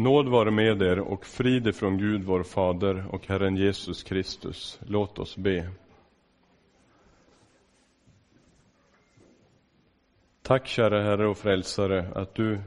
Nåd 0.00 0.28
vare 0.28 0.50
med 0.50 0.82
er 0.82 0.98
och 0.98 1.26
frid 1.26 1.74
från 1.74 1.98
Gud 1.98 2.24
vår 2.24 2.42
Fader 2.42 3.06
och 3.10 3.26
Herren 3.26 3.56
Jesus 3.56 4.02
Kristus. 4.02 4.80
Låt 4.86 5.18
oss 5.18 5.36
be. 5.36 5.70
Tack 10.42 10.66
kära 10.66 11.02
Herre 11.02 11.28
och 11.28 11.38
Frälsare 11.38 12.12
att 12.14 12.34
du 12.34 12.60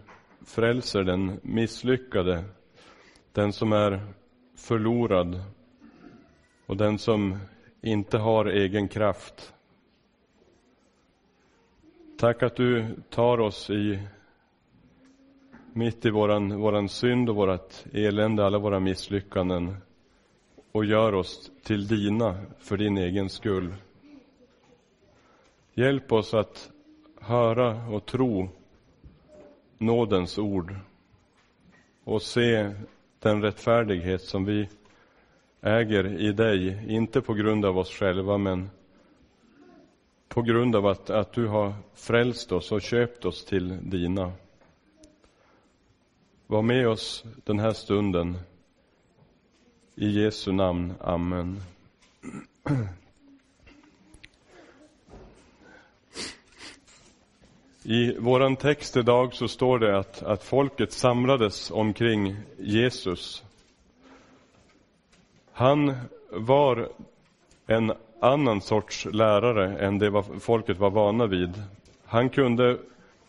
frälser 0.45 1.03
den 1.03 1.39
misslyckade, 1.43 2.43
den 3.31 3.53
som 3.53 3.73
är 3.73 4.01
förlorad 4.55 5.41
och 6.65 6.77
den 6.77 6.97
som 6.97 7.37
inte 7.81 8.17
har 8.17 8.45
egen 8.45 8.87
kraft. 8.87 9.53
Tack 12.17 12.43
att 12.43 12.55
du 12.55 12.95
tar 13.09 13.39
oss 13.39 13.69
i 13.69 13.99
mitt 15.75 16.05
i 16.05 16.09
våran, 16.09 16.59
våran 16.59 16.89
synd 16.89 17.29
och 17.29 17.35
vårat 17.35 17.85
elände, 17.93 18.45
alla 18.45 18.57
våra 18.57 18.79
misslyckanden 18.79 19.75
och 20.71 20.85
gör 20.85 21.15
oss 21.15 21.51
till 21.63 21.87
dina 21.87 22.37
för 22.59 22.77
din 22.77 22.97
egen 22.97 23.29
skull. 23.29 23.73
Hjälp 25.73 26.11
oss 26.11 26.33
att 26.33 26.71
höra 27.21 27.87
och 27.87 28.05
tro 28.05 28.49
nådens 29.77 30.37
ord 30.37 30.75
och 32.03 32.21
se 32.21 32.71
den 33.19 33.41
rättfärdighet 33.41 34.21
som 34.21 34.45
vi 34.45 34.69
äger 35.61 36.21
i 36.21 36.31
dig, 36.31 36.85
inte 36.87 37.21
på 37.21 37.33
grund 37.33 37.65
av 37.65 37.77
oss 37.77 37.91
själva 37.91 38.37
men 38.37 38.69
på 40.27 40.41
grund 40.41 40.75
av 40.75 40.87
att, 40.87 41.09
att 41.09 41.33
du 41.33 41.47
har 41.47 41.73
frälst 41.93 42.51
oss 42.51 42.71
och 42.71 42.81
köpt 42.81 43.25
oss 43.25 43.45
till 43.45 43.89
dina. 43.89 44.31
Var 46.47 46.61
med 46.61 46.87
oss 46.87 47.23
den 47.43 47.59
här 47.59 47.73
stunden. 47.73 48.37
I 49.95 50.23
Jesu 50.23 50.51
namn. 50.51 50.93
Amen. 51.01 51.61
I 57.83 58.17
vår 58.19 58.55
text 58.55 58.97
idag 58.97 59.33
så 59.33 59.47
står 59.47 59.79
det 59.79 59.97
att, 59.97 60.23
att 60.23 60.43
folket 60.43 60.91
samlades 60.91 61.71
omkring 61.71 62.35
Jesus. 62.57 63.43
Han 65.51 65.93
var 66.31 66.89
en 67.67 67.93
annan 68.19 68.61
sorts 68.61 69.05
lärare 69.05 69.77
än 69.77 69.99
det 69.99 70.23
folket 70.39 70.79
var 70.79 70.89
vana 70.89 71.27
vid. 71.27 71.63
Han 72.05 72.29
kunde 72.29 72.77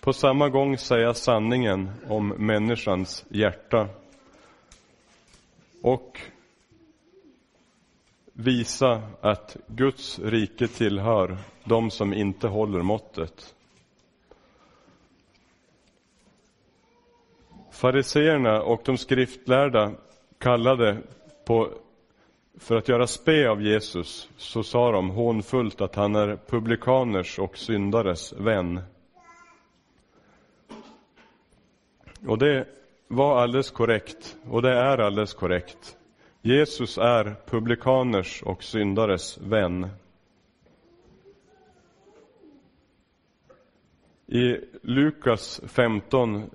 på 0.05 0.13
samma 0.13 0.49
gång 0.49 0.79
säga 0.79 1.15
sanningen 1.15 1.91
om 2.09 2.29
människans 2.29 3.25
hjärta 3.29 3.89
och 5.83 6.21
visa 8.33 9.03
att 9.21 9.57
Guds 9.67 10.19
rike 10.19 10.69
tillhör 10.69 11.37
de 11.65 11.91
som 11.91 12.15
inte 12.15 12.49
håller 12.49 12.83
måttet. 12.83 13.55
Fariseerna 17.73 18.63
och 18.63 18.83
de 18.85 18.99
skriftlärda 18.99 19.93
kallade 20.39 20.99
på, 21.45 21.69
för 22.59 22.77
att 22.77 22.89
göra 22.89 23.07
spe 23.07 23.49
av 23.49 23.63
Jesus, 23.63 24.29
så 24.37 24.63
sa 24.63 24.93
de 24.93 25.11
hånfullt 25.11 25.81
att 25.81 25.95
han 25.95 26.15
är 26.15 26.39
publikaners 26.47 27.39
och 27.39 27.59
syndares 27.59 28.33
vän. 28.33 28.81
Och 32.27 32.39
det 32.39 32.67
var 33.09 33.43
alldeles 33.43 33.71
korrekt, 33.71 34.37
och 34.51 34.63
det 34.63 34.73
är 34.73 34.99
alldeles 34.99 35.35
korrekt. 35.35 35.97
Jesus 36.43 36.99
är 36.99 37.37
publikaners 37.47 38.43
och 38.43 38.63
syndares 38.63 39.39
vän. 39.39 39.89
I 44.27 44.57
Lukas 44.83 45.61
15, 45.67 46.51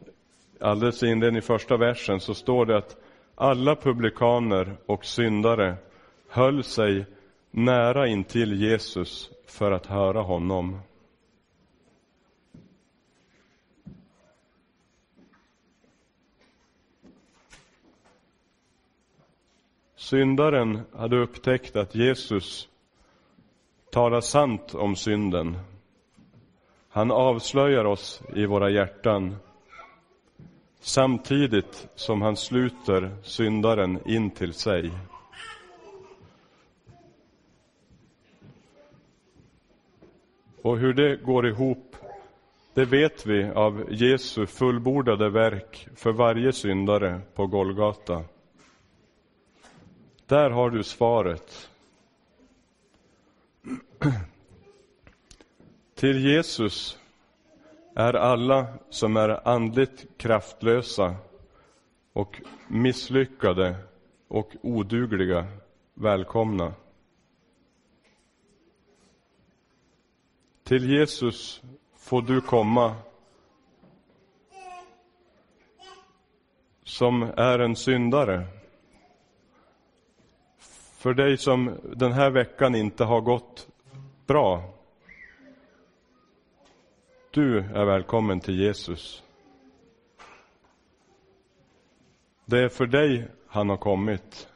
alldeles 0.59 1.03
inledning 1.03 1.37
i 1.37 1.41
första 1.41 1.77
versen, 1.77 2.19
så 2.19 2.33
står 2.33 2.65
det 2.65 2.77
att 2.77 2.97
alla 3.35 3.75
publikaner 3.75 4.77
och 4.85 5.05
syndare 5.05 5.75
höll 6.29 6.63
sig 6.63 7.05
nära 7.51 8.07
intill 8.07 8.61
Jesus 8.61 9.31
för 9.47 9.71
att 9.71 9.85
höra 9.85 10.21
honom. 10.21 10.79
Syndaren 20.09 20.81
hade 20.93 21.17
upptäckt 21.17 21.75
att 21.75 21.95
Jesus 21.95 22.69
talar 23.91 24.21
sant 24.21 24.75
om 24.75 24.95
synden. 24.95 25.57
Han 26.89 27.11
avslöjar 27.11 27.85
oss 27.85 28.21
i 28.35 28.45
våra 28.45 28.69
hjärtan 28.69 29.35
samtidigt 30.79 31.87
som 31.95 32.21
han 32.21 32.37
sluter 32.37 33.15
syndaren 33.23 33.99
in 34.05 34.31
till 34.31 34.53
sig. 34.53 34.91
Och 40.61 40.77
hur 40.77 40.93
det 40.93 41.15
går 41.15 41.47
ihop, 41.47 41.95
det 42.73 42.85
vet 42.85 43.25
vi 43.25 43.43
av 43.43 43.85
Jesu 43.89 44.45
fullbordade 44.45 45.29
verk 45.29 45.87
för 45.95 46.11
varje 46.11 46.53
syndare 46.53 47.21
på 47.35 47.47
Golgata. 47.47 48.23
Där 50.29 50.49
har 50.49 50.69
du 50.69 50.83
svaret. 50.83 51.69
Till 55.95 56.25
Jesus 56.25 56.99
är 57.95 58.13
alla 58.13 58.67
som 58.89 59.17
är 59.17 59.47
andligt 59.47 60.17
kraftlösa 60.17 61.15
och 62.13 62.41
misslyckade 62.67 63.75
och 64.27 64.55
odugliga 64.61 65.47
välkomna. 65.93 66.73
Till 70.63 70.89
Jesus 70.89 71.61
får 71.97 72.21
du 72.21 72.41
komma 72.41 72.95
som 76.83 77.23
är 77.23 77.59
en 77.59 77.75
syndare 77.75 78.58
för 80.99 81.13
dig 81.13 81.37
som 81.37 81.79
den 81.95 82.11
här 82.11 82.29
veckan 82.29 82.75
inte 82.75 83.03
har 83.03 83.21
gått 83.21 83.67
bra. 84.27 84.63
Du 87.31 87.59
är 87.59 87.85
välkommen 87.85 88.39
till 88.39 88.59
Jesus. 88.59 89.23
Det 92.45 92.59
är 92.59 92.69
för 92.69 92.85
dig 92.85 93.27
han 93.47 93.69
har 93.69 93.77
kommit. 93.77 94.49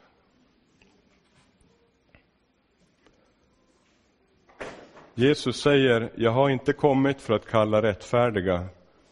Jesus 5.14 5.60
säger, 5.60 6.10
jag 6.14 6.30
har 6.30 6.50
inte 6.50 6.72
kommit 6.72 7.20
för 7.20 7.34
att 7.34 7.46
kalla 7.46 7.82
rättfärdiga, 7.82 8.66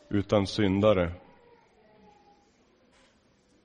utan 0.09 0.47
syndare. 0.47 1.13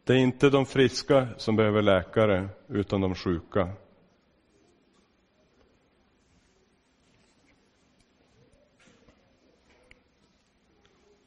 Det 0.07 0.13
är 0.13 0.17
inte 0.17 0.49
de 0.49 0.65
friska 0.65 1.27
som 1.37 1.55
behöver 1.55 1.81
läkare, 1.81 2.49
utan 2.67 3.01
de 3.01 3.15
sjuka. 3.15 3.69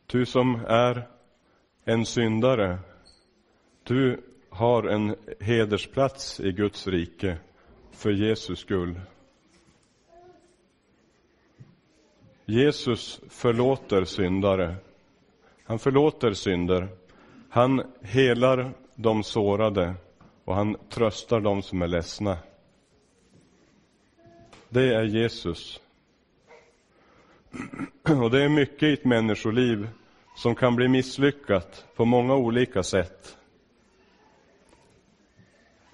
Du 0.06 0.26
som 0.26 0.60
är 0.68 1.08
en 1.84 2.06
syndare, 2.06 2.78
du 3.82 4.20
har 4.48 4.82
en 4.82 5.16
hedersplats 5.40 6.40
i 6.40 6.52
Guds 6.52 6.86
rike 6.86 7.38
för 7.90 8.10
Jesus 8.10 8.58
skull. 8.58 9.00
Jesus 12.44 13.20
förlåter 13.28 14.04
syndare. 14.04 14.76
Han 15.64 15.78
förlåter 15.78 16.32
synder 16.32 16.88
han 17.50 17.82
helar 18.02 18.72
de 18.94 19.22
sårade 19.22 19.94
och 20.44 20.54
han 20.54 20.76
tröstar 20.88 21.40
de 21.40 21.62
som 21.62 21.82
är 21.82 21.86
ledsna. 21.86 22.38
Det 24.68 24.94
är 24.94 25.02
Jesus. 25.02 25.80
Och 28.22 28.30
det 28.30 28.44
är 28.44 28.48
mycket 28.48 28.82
i 28.82 28.92
ett 28.92 29.04
människoliv 29.04 29.88
som 30.36 30.54
kan 30.54 30.76
bli 30.76 30.88
misslyckat 30.88 31.86
på 31.96 32.04
många 32.04 32.34
olika 32.34 32.82
sätt. 32.82 33.36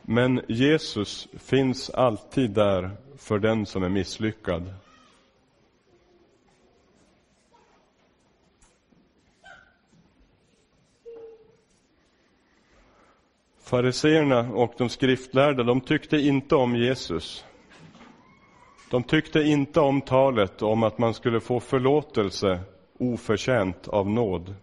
Men 0.02 0.40
Jesus 0.48 1.28
finns 1.38 1.90
alltid 1.90 2.50
där 2.50 2.90
för 3.16 3.38
den 3.38 3.66
som 3.66 3.82
är 3.82 3.88
misslyckad. 3.88 4.74
Fariseerna 13.66 14.40
och 14.54 14.74
de 14.78 14.88
skriftlärda, 14.88 15.62
de 15.62 15.80
tyckte 15.80 16.16
inte 16.16 16.56
om 16.56 16.76
Jesus. 16.76 17.44
De 18.90 19.02
tyckte 19.02 19.42
inte 19.42 19.80
om 19.80 20.00
talet 20.00 20.62
om 20.62 20.82
att 20.82 20.98
man 20.98 21.14
skulle 21.14 21.40
få 21.40 21.60
förlåtelse 21.60 22.60
oförtjänt 22.98 23.88
av 23.88 24.10
nåd. 24.10 24.54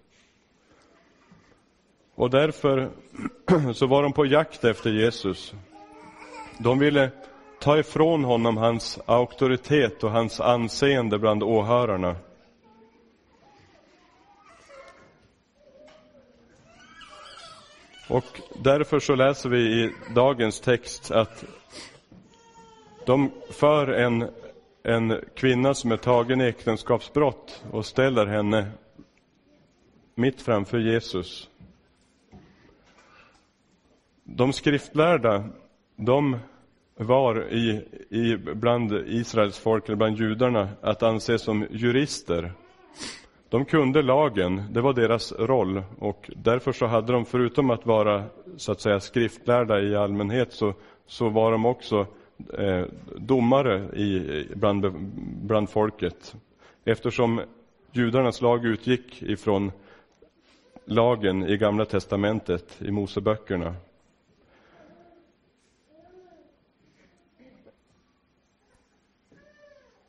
Och 2.16 2.30
därför 2.30 2.90
så 3.74 3.88
var 3.88 4.04
de 4.04 4.14
på 4.14 4.26
jakt 4.26 4.64
efter 4.64 4.90
Jesus. 4.90 5.54
De 6.58 6.80
ville 6.80 7.12
ta 7.60 7.78
ifrån 7.78 8.24
honom 8.24 8.58
hans 8.58 9.00
auktoritet 9.06 10.04
och 10.04 10.12
hans 10.12 10.42
anseende 10.42 11.20
bland 11.20 11.44
åhörarna. 11.44 12.16
Och 18.14 18.42
därför 18.64 19.00
så 19.00 19.16
läser 19.16 19.50
vi 19.50 19.60
i 19.60 19.92
dagens 20.16 20.60
text 20.60 21.12
att 21.12 21.46
de 23.06 23.32
för 23.50 23.88
en, 23.88 24.30
en 24.84 25.22
kvinna 25.36 25.74
som 25.74 25.92
är 25.92 25.98
tagen 25.98 26.42
i 26.42 26.44
äktenskapsbrott 26.44 27.64
och 27.72 27.86
ställer 27.86 28.26
henne 28.26 28.68
mitt 30.16 30.42
framför 30.42 30.80
Jesus. 30.80 31.50
De 34.24 34.54
skriftlärda, 34.54 35.50
de 35.96 36.38
var 36.96 37.54
i, 37.54 37.86
i, 38.10 38.38
bland 38.38 38.94
Israels 39.08 39.60
folk, 39.60 39.88
eller 39.88 39.98
bland 39.98 40.18
judarna, 40.18 40.70
att 40.82 41.04
anses 41.04 41.42
som 41.42 41.68
jurister. 41.72 42.54
De 43.54 43.66
kunde 43.66 44.02
lagen, 44.02 44.64
det 44.72 44.82
var 44.82 44.94
deras 44.94 45.32
roll 45.32 45.84
och 46.00 46.32
därför 46.36 46.72
så 46.72 46.86
hade 46.86 47.14
de, 47.14 47.26
förutom 47.26 47.70
att 47.70 47.86
vara 47.86 48.24
så 48.58 48.72
att 48.72 48.82
säga 48.82 49.00
skriftlärda 49.00 49.82
i 49.82 49.96
allmänhet, 49.96 50.54
så, 50.54 50.74
så 51.06 51.30
var 51.30 51.52
de 51.52 51.66
också 51.66 52.08
eh, 52.58 52.86
domare 53.16 53.78
i, 53.96 54.48
bland, 54.56 54.92
bland 55.42 55.70
folket. 55.70 56.36
Eftersom 56.86 57.42
judarnas 57.92 58.42
lag 58.42 58.66
utgick 58.66 59.22
ifrån 59.22 59.72
lagen 60.86 61.44
i 61.44 61.58
Gamla 61.58 61.86
testamentet, 61.86 62.82
i 62.82 62.92
Moseböckerna. 62.92 63.76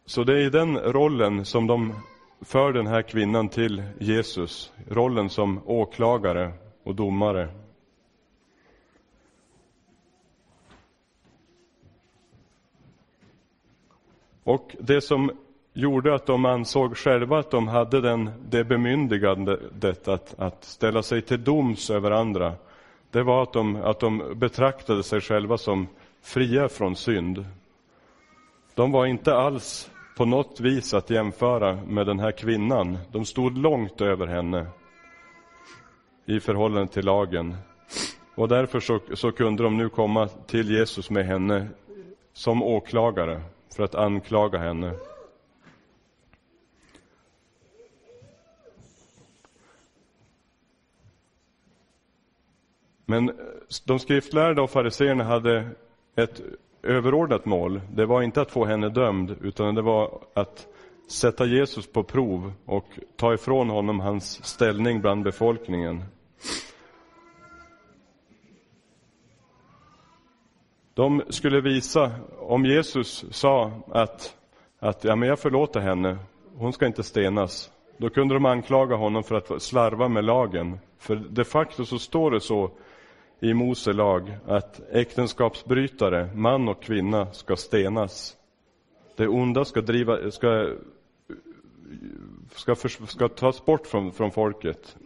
Så 0.07 0.25
det 0.25 0.33
är 0.33 0.47
i 0.47 0.51
den 0.51 0.79
rollen 0.79 1.45
som 1.45 1.67
de 1.67 1.95
för 2.45 2.73
den 2.73 2.87
här 2.87 3.03
kvinnan 3.03 3.49
till 3.49 3.83
Jesus, 3.99 4.73
rollen 4.89 5.31
som 5.31 5.61
åklagare 5.67 6.53
och 6.83 6.95
domare. 6.95 7.49
Och 14.45 14.77
det 14.81 15.01
som 15.01 15.31
gjorde 15.73 16.15
att 16.15 16.27
de 16.27 16.45
ansåg 16.45 16.97
själva 16.97 17.39
att 17.39 17.51
de 17.51 17.69
hade 17.69 18.01
den, 18.01 18.31
det 18.49 18.65
bemyndigandet 18.65 20.09
att, 20.09 20.35
att 20.39 20.65
ställa 20.65 21.03
sig 21.03 21.23
till 21.23 21.45
doms 21.45 21.91
över 21.91 22.11
andra, 22.11 22.53
det 23.11 23.23
var 23.23 23.43
att 23.43 23.53
de, 23.53 23.77
att 23.77 24.01
de 24.01 24.33
betraktade 24.37 25.03
sig 25.03 25.21
själva 25.21 25.59
som 25.59 25.89
fria 26.23 26.69
från 26.69 26.97
synd. 26.97 27.45
De 28.75 28.93
var 28.93 29.07
inte 29.07 29.35
alls 29.35 29.91
på 30.17 30.25
något 30.25 30.61
vis 30.61 30.95
att 30.95 31.11
jämföra 31.11 31.75
med 31.87 32.07
den 32.07 32.21
här 32.21 32.33
kvinnan. 32.33 32.99
De 33.13 33.25
stod 33.25 33.59
långt 33.59 34.01
över 34.01 34.27
henne 34.27 34.67
i 36.25 36.41
förhållande 36.41 36.93
till 36.93 37.05
lagen. 37.05 37.57
Och 38.35 38.49
därför 38.49 38.81
så, 38.81 39.01
så 39.15 39.33
kunde 39.33 39.63
de 39.63 39.77
nu 39.77 39.89
komma 39.89 40.29
till 40.29 40.71
Jesus 40.71 41.11
med 41.11 41.27
henne 41.27 41.69
som 42.33 42.63
åklagare 42.63 43.43
för 43.77 43.85
att 43.85 43.95
anklaga 43.95 44.59
henne. 44.59 44.93
Men 53.07 53.33
de 53.85 53.99
skriftlärda 53.99 54.63
och 54.63 54.71
fariseerna 54.71 55.25
hade 55.25 55.69
ett 56.17 56.41
överordnat 56.85 57.45
mål. 57.45 57.81
Det 57.95 58.07
var 58.07 58.23
inte 58.23 58.41
att 58.41 58.51
få 58.51 58.65
henne 58.65 58.89
dömd, 58.89 59.37
utan 59.41 59.75
det 59.75 59.83
var 59.83 60.19
att 60.35 60.67
sätta 61.09 61.47
Jesus 61.47 61.93
på 61.93 62.03
prov 62.03 62.53
och 62.65 62.85
ta 63.17 63.35
ifrån 63.35 63.71
honom 63.71 64.01
hans 64.01 64.45
ställning 64.45 65.01
bland 65.01 65.25
befolkningen. 65.25 66.05
De 70.95 71.23
skulle 71.29 71.61
visa, 71.61 72.11
om 72.39 72.65
Jesus 72.65 73.25
sa 73.31 73.73
att, 73.89 74.37
att 74.79 75.05
ja, 75.05 75.17
men 75.17 75.29
jag 75.29 75.39
förlåter 75.39 75.81
henne, 75.81 76.19
hon 76.57 76.73
ska 76.73 76.87
inte 76.87 77.03
stenas, 77.03 77.71
då 77.97 78.11
kunde 78.11 78.35
de 78.35 78.45
anklaga 78.45 78.97
honom 78.97 79.25
för 79.25 79.35
att 79.35 79.63
slarva 79.63 80.09
med 80.09 80.25
lagen. 80.25 80.79
För 80.99 81.17
de 81.17 81.45
facto 81.45 81.85
så 81.85 81.99
står 81.99 82.31
det 82.31 82.41
så 82.41 82.71
i 83.45 83.55
Mose 83.55 83.93
lag 83.93 84.37
att 84.47 84.81
äktenskapsbrytare, 84.93 86.31
man 86.35 86.69
och 86.69 86.83
kvinna, 86.83 87.33
ska 87.33 87.57
stenas. 87.57 88.37
Det 89.17 89.29
onda 89.29 89.65
ska, 89.65 89.81
driva, 89.81 90.31
ska, 90.31 90.71
ska, 92.55 92.75
för, 92.75 93.07
ska 93.07 93.29
tas 93.29 93.65
bort 93.65 93.87
från, 93.87 94.13
från 94.13 94.31
folket. 94.31 94.97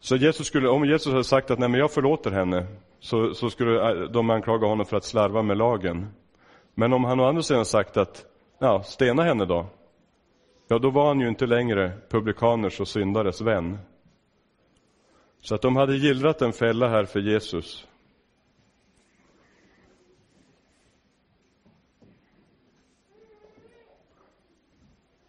Så 0.00 0.16
Jesus 0.16 0.46
skulle, 0.46 0.68
om 0.68 0.84
Jesus 0.84 1.12
hade 1.12 1.24
sagt 1.24 1.50
att 1.50 1.58
nej 1.58 1.68
men 1.68 1.80
jag 1.80 1.92
förlåter 1.92 2.30
henne, 2.30 2.66
så, 3.00 3.34
så 3.34 3.50
skulle 3.50 3.90
äh, 3.90 4.10
de 4.10 4.30
anklaga 4.30 4.66
honom 4.66 4.86
för 4.86 4.96
att 4.96 5.04
slarva 5.04 5.42
med 5.42 5.56
lagen. 5.56 6.06
Men 6.74 6.92
om 6.92 7.04
han 7.04 7.20
å 7.20 7.24
andra 7.24 7.42
sidan 7.42 7.64
sagt 7.64 7.96
att, 7.96 8.24
ja, 8.58 8.82
stena 8.82 9.22
henne 9.22 9.44
då. 9.44 9.66
Ja, 10.68 10.78
då 10.78 10.90
var 10.90 11.06
han 11.06 11.20
ju 11.20 11.28
inte 11.28 11.46
längre 11.46 11.92
publikaners 12.08 12.80
och 12.80 12.88
syndares 12.88 13.40
vän. 13.40 13.78
Så 15.40 15.54
att 15.54 15.62
de 15.62 15.76
hade 15.76 15.96
gillrat 15.96 16.42
en 16.42 16.52
fälla 16.52 16.88
här 16.88 17.04
för 17.04 17.20
Jesus. 17.20 17.86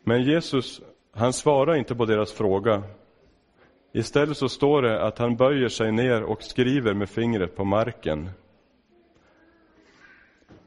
Men 0.04 0.24
Jesus, 0.24 0.82
han 1.12 1.34
svarar 1.34 1.76
inte 1.76 1.96
på 1.96 2.06
deras 2.06 2.34
fråga. 2.34 2.84
Istället 3.92 4.38
så 4.38 4.50
står 4.50 4.82
det 4.82 5.06
att 5.06 5.18
han 5.18 5.36
böjer 5.36 5.68
sig 5.68 5.92
ner 5.92 6.24
och 6.24 6.44
skriver 6.44 6.94
med 6.94 7.10
fingret 7.10 7.56
på 7.56 7.66
marken. 7.66 8.30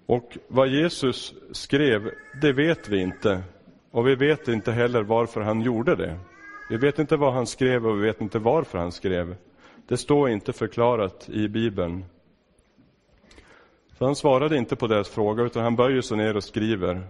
Och 0.06 0.38
vad 0.48 0.68
Jesus 0.68 1.34
skrev, 1.52 2.10
det 2.42 2.52
vet 2.52 2.88
vi 2.88 3.00
inte. 3.00 3.42
Och 3.90 4.06
vi 4.06 4.14
vet 4.14 4.48
inte 4.48 4.72
heller 4.72 5.02
varför 5.02 5.40
han 5.40 5.60
gjorde 5.60 5.96
det. 5.96 6.18
Vi 6.72 6.78
vet 6.78 6.98
inte 6.98 7.16
vad 7.16 7.32
han 7.32 7.46
skrev 7.46 7.86
och 7.86 7.96
vi 7.98 8.06
vet 8.06 8.20
inte 8.20 8.38
varför 8.38 8.78
han 8.78 8.92
skrev. 8.92 9.36
Det 9.88 9.96
står 9.96 10.30
inte 10.30 10.52
förklarat 10.52 11.28
i 11.28 11.48
Bibeln. 11.48 12.04
Så 13.98 14.04
han 14.04 14.16
svarade 14.16 14.56
inte 14.56 14.76
på 14.76 14.86
deras 14.86 15.08
fråga, 15.08 15.42
utan 15.42 15.62
han 15.62 15.76
böjer 15.76 16.00
sig 16.00 16.16
ner 16.16 16.36
och 16.36 16.44
skriver. 16.44 17.06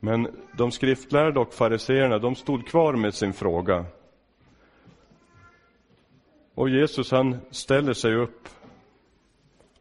Men 0.00 0.28
de 0.58 0.70
skriftlärda 0.70 1.40
och 1.40 1.54
fariseerna, 1.54 2.18
de 2.18 2.34
stod 2.34 2.66
kvar 2.66 2.92
med 2.92 3.14
sin 3.14 3.32
fråga. 3.32 3.84
Och 6.54 6.68
Jesus 6.68 7.10
han 7.10 7.36
ställer 7.50 7.92
sig 7.92 8.14
upp 8.14 8.48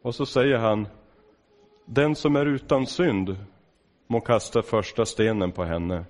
och 0.02 0.16
så 0.16 0.26
säger 0.26 0.58
han, 0.58 0.88
den 1.86 2.16
som 2.16 2.36
är 2.36 2.46
utan 2.46 2.88
synd 2.88 3.36
må 4.08 4.22
kasta 4.22 4.62
första 4.62 5.06
stenen 5.06 5.52
på 5.52 5.64
henne. 5.64 6.06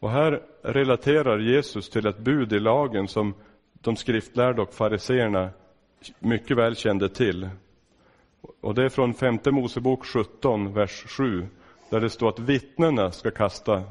Och 0.00 0.10
här 0.10 0.42
relaterar 0.62 1.38
Jesus 1.38 1.90
till 1.90 2.06
ett 2.06 2.18
bud 2.18 2.52
i 2.52 2.60
lagen 2.60 3.08
som 3.08 3.34
de 3.72 3.96
skriftlärda 3.96 4.62
och 4.62 4.74
fariseerna 4.74 5.50
mycket 6.18 6.56
väl 6.56 6.76
kände 6.76 7.08
till. 7.08 7.48
Och 8.60 8.74
det 8.74 8.84
är 8.84 8.88
från 8.88 9.14
femte 9.14 9.50
Mosebok 9.50 10.04
17, 10.04 10.72
vers 10.72 11.04
7, 11.08 11.46
där 11.90 12.00
det 12.00 12.10
står 12.10 12.28
att 12.28 12.38
vittnena 12.38 13.10
ska 13.10 13.30
kasta, 13.30 13.82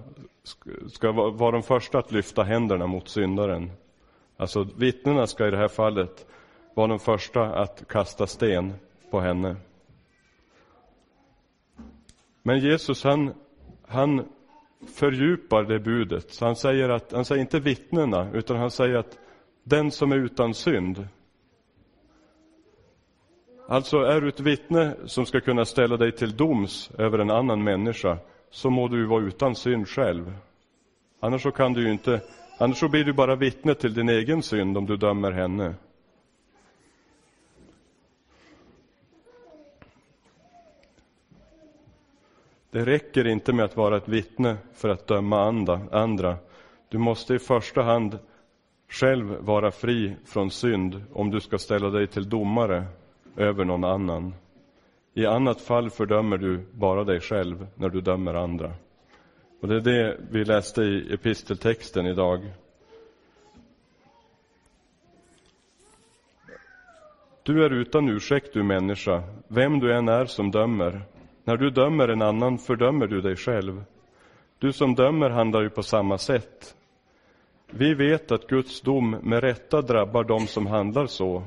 ska 0.88 1.12
vara 1.12 1.52
de 1.52 1.64
första 1.64 2.00
att 2.00 2.12
lyfta 2.12 2.44
händerna 2.44 2.88
mot 2.88 3.10
syndaren. 3.10 3.72
Alltså 4.38 4.68
vittnena 4.78 5.28
ska 5.28 5.48
i 5.48 5.52
det 5.52 5.58
här 5.58 5.68
fallet 5.68 6.26
vara 6.74 6.88
de 6.88 7.00
första 7.00 7.44
att 7.44 7.88
kasta 7.88 8.28
sten 8.28 8.74
på 9.12 9.20
henne. 9.20 9.56
Men 12.44 12.60
Jesus 12.60 13.04
han, 13.04 13.34
han 13.88 14.26
fördjupar 14.88 15.64
det 15.64 15.80
budet. 15.80 16.34
Så 16.34 16.46
han 16.46 16.56
säger, 16.56 16.90
att, 16.90 17.12
han 17.12 17.26
säger 17.26 17.42
inte 17.42 17.60
vittnena, 17.60 18.32
utan 18.34 18.58
han 18.58 18.72
säger 18.72 18.96
att 18.96 19.18
den 19.64 19.92
som 19.92 20.12
är 20.12 20.16
utan 20.16 20.54
synd. 20.54 21.08
Alltså, 23.68 23.98
är 23.98 24.22
du 24.22 24.30
ett 24.30 24.40
vittne 24.40 24.96
som 25.06 25.26
ska 25.26 25.40
kunna 25.40 25.66
ställa 25.66 25.98
dig 25.98 26.12
till 26.12 26.38
doms 26.38 26.92
över 26.98 27.20
en 27.20 27.32
annan 27.32 27.64
människa, 27.64 28.18
så 28.50 28.70
må 28.70 28.88
du 28.88 29.06
vara 29.06 29.24
utan 29.24 29.56
synd 29.56 29.88
själv. 29.88 30.34
Annars 31.20 31.44
så 31.44 31.52
kan 31.52 31.74
du 31.74 31.82
ju 31.82 31.92
inte 31.92 32.22
Annars 32.62 32.78
så 32.78 32.88
blir 32.88 33.04
du 33.04 33.14
bara 33.14 33.36
vittne 33.36 33.76
till 33.76 33.94
din 33.94 34.10
egen 34.10 34.44
synd 34.44 34.78
om 34.78 34.86
du 34.86 34.98
dömer 34.98 35.32
henne. 35.32 35.74
Det 42.72 42.86
räcker 42.86 43.28
inte 43.28 43.54
med 43.54 43.66
att 43.66 43.78
vara 43.78 43.98
ett 43.98 44.08
vittne 44.08 44.58
för 44.74 44.90
att 44.90 45.08
döma 45.08 45.44
andra. 45.92 46.38
Du 46.90 46.98
måste 46.98 47.34
i 47.34 47.40
första 47.40 47.82
hand 47.82 48.20
själv 48.90 49.38
vara 49.40 49.72
fri 49.72 50.16
från 50.26 50.52
synd 50.52 51.04
om 51.14 51.32
du 51.32 51.40
ska 51.40 51.58
ställa 51.58 51.90
dig 51.90 52.08
till 52.08 52.30
domare 52.30 52.86
över 53.36 53.66
någon 53.66 53.84
annan. 53.84 54.34
I 55.14 55.26
annat 55.26 55.62
fall 55.62 55.90
fördömer 55.90 56.38
du 56.38 56.66
bara 56.72 57.04
dig 57.04 57.20
själv 57.20 57.68
när 57.76 57.90
du 57.90 58.02
dömer 58.02 58.34
andra. 58.34 58.74
Och 59.62 59.68
det 59.68 59.76
är 59.76 59.82
det 59.82 60.18
vi 60.32 60.46
läste 60.46 60.82
i 60.82 61.14
episteltexten 61.14 62.06
idag. 62.06 62.52
Du 67.44 67.66
är 67.66 67.70
utan 67.70 68.10
ursäkt 68.10 68.54
du 68.54 68.64
människa, 68.64 69.24
vem 69.48 69.80
du 69.80 69.94
än 69.94 70.10
är 70.10 70.26
som 70.26 70.52
dömer. 70.52 71.02
När 71.50 71.58
du 71.58 71.70
dömer 71.70 72.08
en 72.08 72.22
annan 72.22 72.58
fördömer 72.58 73.08
du 73.08 73.22
dig 73.22 73.36
själv. 73.36 73.84
Du 74.60 74.74
som 74.74 74.96
dömer 74.96 75.30
handlar 75.30 75.62
ju 75.62 75.70
på 75.70 75.84
samma 75.84 76.18
sätt. 76.18 76.76
Vi 77.72 77.94
vet 77.94 78.32
att 78.32 78.48
Guds 78.48 78.82
dom 78.82 79.10
med 79.10 79.44
rätta 79.44 79.82
drabbar 79.82 80.24
dem 80.24 80.48
som 80.48 80.68
handlar 80.68 81.06
så. 81.06 81.44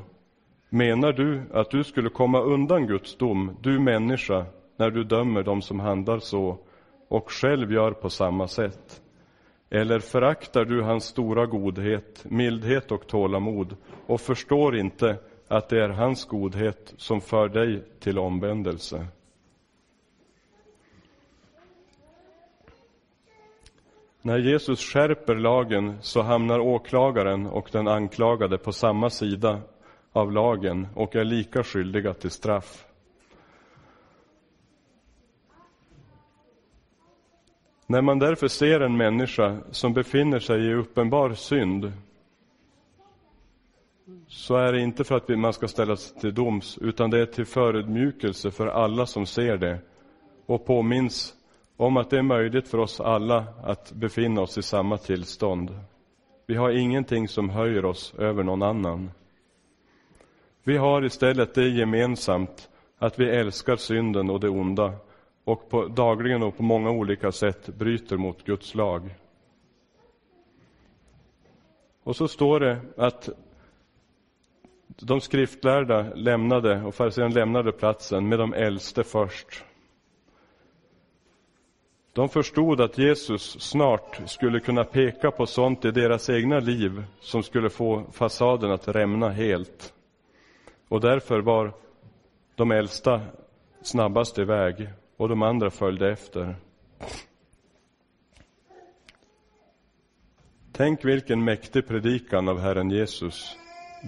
Menar 0.69 1.13
du 1.13 1.43
att 1.53 1.71
du 1.71 1.85
skulle 1.85 2.09
komma 2.09 2.41
undan 2.41 2.87
Guds 2.87 3.17
dom, 3.17 3.57
du 3.61 3.79
människa, 3.79 4.45
när 4.77 4.91
du 4.91 5.05
dömer 5.05 5.43
dem 5.43 5.63
som 5.63 5.81
handlar 5.81 6.19
så 6.19 6.59
och 7.09 7.33
själv 7.33 7.73
gör 7.73 7.93
på 7.93 8.11
samma 8.11 8.49
sätt? 8.49 9.03
Eller 9.71 9.99
föraktar 9.99 10.65
du 10.65 10.83
hans 10.83 11.05
stora 11.05 11.47
godhet, 11.47 12.25
mildhet 12.29 12.93
och 12.93 13.07
tålamod 13.07 13.77
och 14.07 14.21
förstår 14.21 14.77
inte 14.77 15.17
att 15.49 15.69
det 15.69 15.85
är 15.85 15.89
hans 15.89 16.25
godhet 16.25 16.95
som 16.97 17.21
för 17.21 17.49
dig 17.49 17.83
till 18.01 18.19
omvändelse? 18.19 19.07
När 24.25 24.39
Jesus 24.39 24.81
skärper 24.81 25.35
lagen 25.35 25.99
så 26.01 26.23
hamnar 26.23 26.59
åklagaren 26.61 27.47
och 27.47 27.69
den 27.73 27.89
anklagade 27.89 28.59
på 28.59 28.73
samma 28.73 29.11
sida 29.11 29.61
av 30.13 30.33
lagen 30.33 30.89
och 30.95 31.17
är 31.17 31.25
lika 31.25 31.65
skyldiga 31.65 32.15
till 32.15 32.31
straff. 32.31 32.87
När 37.87 38.03
man 38.03 38.19
därför 38.19 38.49
ser 38.49 38.81
en 38.81 38.97
människa 38.97 39.59
som 39.71 39.93
befinner 39.93 40.39
sig 40.39 40.67
i 40.67 40.75
uppenbar 40.75 41.35
synd 41.35 41.93
så 44.29 44.57
är 44.57 44.73
det 44.73 44.81
inte 44.81 45.05
för 45.05 45.17
att 45.17 45.29
man 45.29 45.53
ska 45.53 45.69
ställas 45.69 46.15
till 46.15 46.35
doms 46.35 46.79
utan 46.79 47.11
det 47.11 47.21
är 47.21 47.27
till 47.27 47.47
förödmjukelse 47.47 48.51
för 48.51 48.67
alla 48.67 49.07
som 49.07 49.27
ser 49.27 49.57
det 49.57 49.79
och 50.47 50.67
påminns 50.67 51.35
om 51.83 51.97
att 51.97 52.11
det 52.11 52.19
är 52.19 52.23
möjligt 52.23 52.69
för 52.69 52.79
oss 52.79 53.01
alla 53.01 53.45
att 53.63 53.93
befinna 53.93 54.41
oss 54.41 54.59
i 54.59 54.63
samma 54.63 54.99
tillstånd. 54.99 55.79
Vi 56.47 56.55
har 56.55 56.71
ingenting 56.71 57.29
som 57.29 57.51
höjer 57.51 57.85
oss 57.85 58.15
över 58.19 58.43
någon 58.43 58.63
annan. 58.63 59.11
Vi 60.65 60.77
har 60.77 61.05
istället 61.05 61.55
det 61.55 61.69
gemensamt 61.69 62.71
att 62.99 63.19
vi 63.19 63.31
älskar 63.31 63.77
synden 63.77 64.31
och 64.31 64.41
det 64.41 64.49
onda 64.49 64.93
och 65.45 65.71
på, 65.71 65.87
dagligen 65.87 66.43
och 66.43 66.57
på 66.57 66.63
många 66.63 66.91
olika 66.91 67.33
sätt 67.33 67.67
bryter 67.67 68.17
mot 68.17 68.45
Guds 68.45 68.75
lag. 68.75 69.15
Och 72.03 72.17
så 72.17 72.29
står 72.29 72.61
det 72.61 72.79
att 72.97 73.29
de 74.87 75.21
skriftlärda 75.21 76.15
lämnade 76.15 76.83
och 76.83 76.95
fariséerna 76.95 77.35
lämnade 77.35 77.73
platsen 77.73 78.29
med 78.29 78.39
de 78.39 78.55
äldste 78.55 79.05
först. 79.05 79.65
De 82.15 82.29
förstod 82.29 82.81
att 82.81 82.99
Jesus 82.99 83.61
snart 83.61 84.21
skulle 84.27 84.61
kunna 84.61 84.85
peka 84.85 85.31
på 85.31 85.47
sånt 85.47 85.85
i 85.85 85.91
deras 85.91 86.31
egna 86.31 86.61
liv 86.61 87.05
som 87.21 87.43
skulle 87.43 87.71
få 87.71 88.05
fasaden 88.13 88.71
att 88.71 88.89
rämna 88.89 89.29
helt. 89.31 89.95
Och 90.89 91.01
därför 91.01 91.41
var 91.41 91.73
de 92.55 92.71
äldsta 92.71 93.21
snabbast 93.83 94.39
iväg 94.39 94.89
och 95.17 95.29
de 95.29 95.43
andra 95.43 95.71
följde 95.71 96.11
efter. 96.11 96.57
Tänk 100.73 101.05
vilken 101.05 101.45
mäktig 101.45 101.89
predikan 101.89 102.49
av 102.49 102.61
Herren 102.61 102.91
Jesus, 102.91 103.57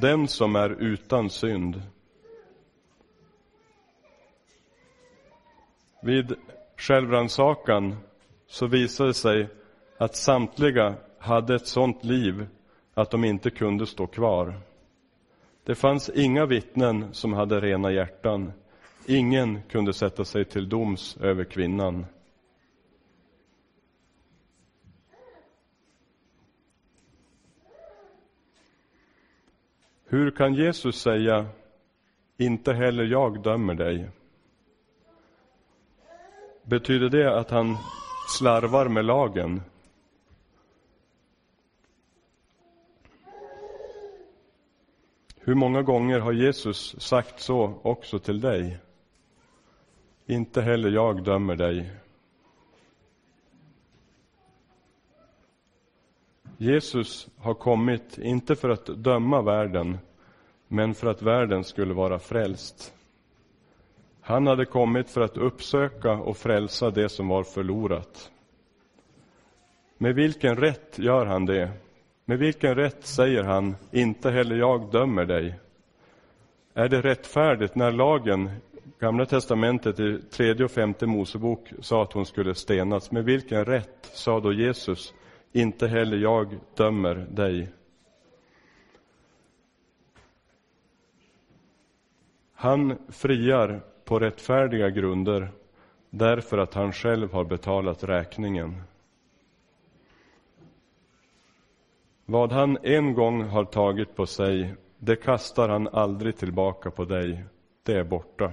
den 0.01 0.29
som 0.29 0.57
är 0.57 0.71
utan 0.71 1.31
synd. 1.31 1.83
Vid 6.03 6.35
självrannsakan 6.77 7.97
så 8.47 8.67
visade 8.67 9.09
det 9.09 9.15
sig 9.15 9.49
att 9.99 10.17
samtliga 10.17 10.95
hade 11.19 11.55
ett 11.55 11.67
sådant 11.67 12.05
liv 12.05 12.47
att 12.95 13.11
de 13.11 13.25
inte 13.25 13.51
kunde 13.51 13.87
stå 13.87 14.07
kvar. 14.07 14.55
Det 15.65 15.75
fanns 15.75 16.09
inga 16.09 16.47
vittnen 16.47 17.15
som 17.15 17.33
hade 17.33 17.61
rena 17.61 17.93
hjärtan. 17.93 18.53
Ingen 19.07 19.63
kunde 19.63 19.93
sätta 19.93 20.25
sig 20.25 20.45
till 20.45 20.69
doms 20.69 21.17
över 21.17 21.45
kvinnan. 21.45 22.07
Hur 30.07 30.31
kan 30.31 30.55
Jesus 30.55 31.01
säga, 31.01 31.47
inte 32.37 32.73
heller 32.73 33.05
jag 33.05 33.43
dömer 33.43 33.75
dig? 33.75 34.09
Betyder 36.65 37.09
det 37.09 37.39
att 37.39 37.51
han 37.51 37.77
slarvar 38.29 38.89
med 38.89 39.05
lagen? 39.05 39.63
Hur 45.37 45.55
många 45.55 45.83
gånger 45.83 46.21
har 46.21 46.33
Jesus 46.33 47.01
sagt 47.01 47.41
så 47.41 47.79
också 47.83 48.19
till 48.19 48.41
dig? 48.41 48.79
Inte 50.27 50.63
heller 50.63 50.91
jag 50.91 51.25
dömer 51.25 51.57
dig. 51.57 51.93
Jesus 56.57 57.29
har 57.37 57.55
kommit, 57.55 58.19
inte 58.19 58.57
för 58.57 58.69
att 58.69 58.87
döma 58.87 59.43
världen, 59.43 59.99
men 60.69 60.95
för 60.95 61.07
att 61.07 61.23
världen 61.23 61.65
skulle 61.65 61.95
vara 61.95 62.19
frälst. 62.19 62.95
Han 64.27 64.47
hade 64.47 64.65
kommit 64.65 65.11
för 65.11 65.21
att 65.21 65.37
uppsöka 65.37 66.13
och 66.13 66.37
frälsa 66.37 66.91
det 66.91 67.09
som 67.09 67.29
var 67.29 67.43
förlorat. 67.43 68.31
Med 69.99 70.15
vilken 70.15 70.57
rätt 70.57 70.99
gör 70.99 71.27
han 71.27 71.47
det? 71.47 71.71
Med 72.25 72.39
vilken 72.39 72.75
rätt 72.75 73.07
säger 73.07 73.43
han, 73.43 73.77
inte 73.91 74.31
heller 74.31 74.57
jag 74.57 74.91
dömer 74.93 75.25
dig? 75.25 75.55
Är 76.75 76.89
det 76.89 77.01
rättfärdigt 77.01 77.75
när 77.75 77.93
lagen, 77.93 78.51
Gamla 78.99 79.27
testamentet 79.27 80.01
i 80.01 80.19
tredje 80.31 80.65
och 80.65 80.71
femte 80.71 81.07
Mosebok, 81.07 81.73
sa 81.81 82.03
att 82.03 82.13
hon 82.13 82.27
skulle 82.27 82.55
stenas? 82.55 83.11
Med 83.11 83.25
vilken 83.25 83.65
rätt 83.65 84.11
sa 84.13 84.41
då 84.41 84.53
Jesus, 84.53 85.15
inte 85.53 85.89
heller 85.89 86.17
jag 86.17 86.59
dömer 86.75 87.15
dig? 87.15 87.69
Han 92.55 92.99
friar 93.09 93.81
på 94.05 94.19
rättfärdiga 94.19 94.91
grunder 94.91 95.53
därför 96.11 96.59
att 96.59 96.75
han 96.75 96.93
själv 96.93 97.33
har 97.33 97.45
betalat 97.45 98.05
räkningen. 98.05 98.83
Vad 102.27 102.53
han 102.53 102.79
en 102.83 103.15
gång 103.15 103.43
har 103.43 103.65
tagit 103.65 104.17
på 104.17 104.27
sig, 104.27 104.75
det 104.99 105.17
kastar 105.17 105.69
han 105.69 105.89
aldrig 105.89 106.37
tillbaka 106.37 106.91
på 106.91 107.05
dig. 107.05 107.45
Det 107.83 107.93
är 107.93 108.05
borta. 108.05 108.53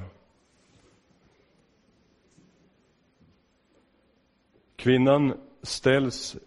Kvinnan 4.76 5.34
ställs 5.62 6.38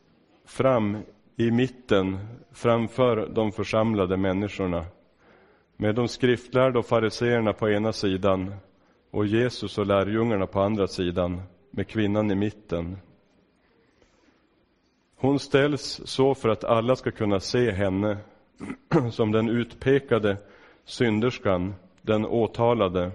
fram 0.45 0.99
i 1.37 1.51
mitten 1.51 2.19
framför 2.53 3.29
de 3.29 3.53
församlade 3.53 4.17
människorna 4.17 4.85
med 5.77 5.95
de 5.95 6.09
skriftlärda 6.09 6.79
och 6.79 6.87
fariseerna 6.87 7.53
på 7.53 7.71
ena 7.71 7.93
sidan 7.93 8.55
och 9.15 9.27
Jesus 9.27 9.79
och 9.79 9.87
lärjungarna 9.87 10.47
på 10.47 10.61
andra 10.61 10.87
sidan 10.87 11.43
med 11.71 11.89
kvinnan 11.89 12.31
i 12.31 12.35
mitten. 12.35 12.97
Hon 15.17 15.39
ställs 15.39 16.01
så 16.05 16.35
för 16.35 16.49
att 16.49 16.65
alla 16.65 16.97
ska 16.97 17.11
kunna 17.11 17.41
se 17.41 17.71
henne 17.71 18.17
som 19.11 19.33
den 19.33 19.49
utpekade 19.49 20.37
synderskan, 20.85 21.75
den 22.03 22.27
åtalade. 22.27 23.11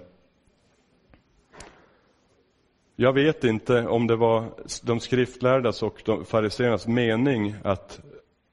Jag 2.95 3.13
vet 3.13 3.43
inte 3.43 3.87
om 3.87 4.07
det 4.07 4.15
var 4.15 4.45
de 4.83 4.99
skriftlärdas 4.99 5.83
och 5.83 6.01
de 6.05 6.25
fariseernas 6.25 6.87
mening 6.87 7.55
att 7.63 8.01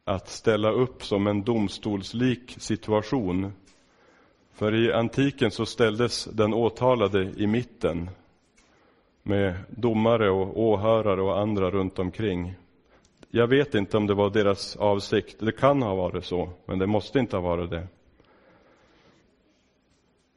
att 0.04 0.28
ställa 0.28 0.70
upp 0.70 1.04
som 1.04 1.26
en 1.26 1.42
domstolslik 1.42 2.56
situation. 2.58 3.52
För 4.56 4.74
i 4.74 4.92
antiken 4.92 5.50
så 5.50 5.66
ställdes 5.66 6.24
den 6.24 6.54
åtalade 6.54 7.22
i 7.36 7.46
mitten 7.46 8.10
med 9.22 9.54
domare 9.68 10.30
och 10.30 10.60
åhörare 10.60 11.22
och 11.22 11.38
andra 11.38 11.70
runt 11.70 11.98
omkring. 11.98 12.54
Jag 13.30 13.46
vet 13.46 13.74
inte 13.74 13.96
om 13.96 14.06
det 14.06 14.14
var 14.14 14.30
deras 14.30 14.76
avsikt. 14.76 15.36
Det 15.40 15.52
kan 15.52 15.82
ha 15.82 15.94
varit 15.94 16.24
så, 16.24 16.48
men 16.66 16.78
det 16.78 16.86
måste 16.86 17.18
inte 17.18 17.36
ha 17.36 17.42
varit 17.42 17.70
det. 17.70 17.86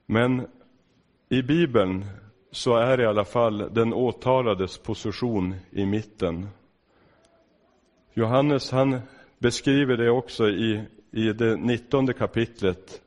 Men 0.06 0.48
i 1.30 1.42
Bibeln 1.42 2.06
så 2.52 2.76
är 2.76 3.02
i 3.02 3.06
alla 3.06 3.26
fall 3.26 3.74
den 3.74 3.94
åtalades 3.94 4.78
position 4.78 5.56
i 5.72 5.86
mitten. 5.86 6.48
Johannes 8.14 8.72
han 8.72 9.00
beskriver 9.38 9.98
det 9.98 10.10
också 10.10 10.50
i, 10.50 10.82
i 11.12 11.34
det 11.34 11.56
nittonde 11.56 12.14
kapitlet 12.14 13.02